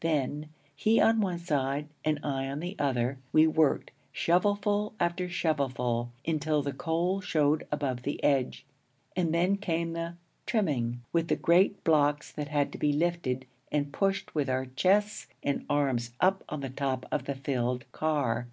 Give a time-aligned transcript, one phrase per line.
[0.00, 6.10] Then, he on one side and I on the other, we worked, shovelful after shovelful,
[6.26, 8.64] until the coal showed above the edge.
[9.14, 10.14] And then came the
[10.46, 15.26] 'trimming' with the great blocks that had to be lifted and pushed with our chests
[15.42, 18.48] and arms up on the top of the filled car.